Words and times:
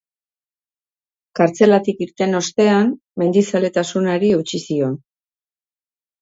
Kartzelatik 1.39 2.01
irten 2.05 2.37
ostean 2.39 2.89
mendizaletasunari 3.25 4.33
eutsi 4.39 4.63
zion. 4.63 4.99